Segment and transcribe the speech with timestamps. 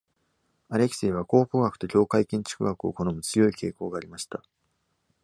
[0.69, 4.41] アレクセイは、考古学と教会建築学を好む強い傾向がありました。